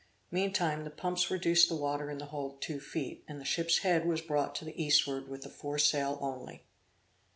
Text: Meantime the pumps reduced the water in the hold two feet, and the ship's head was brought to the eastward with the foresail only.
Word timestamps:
Meantime 0.31 0.83
the 0.83 0.89
pumps 0.89 1.29
reduced 1.29 1.69
the 1.69 1.75
water 1.75 2.09
in 2.09 2.17
the 2.17 2.25
hold 2.25 2.59
two 2.59 2.79
feet, 2.79 3.23
and 3.27 3.39
the 3.39 3.45
ship's 3.45 3.83
head 3.85 4.03
was 4.03 4.19
brought 4.19 4.55
to 4.55 4.65
the 4.65 4.83
eastward 4.83 5.27
with 5.27 5.43
the 5.43 5.49
foresail 5.49 6.17
only. 6.21 6.63